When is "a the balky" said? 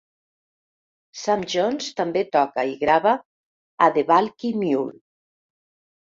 3.89-4.51